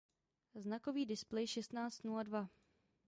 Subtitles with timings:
[0.55, 2.49] Znakový displej šestnáct nula dva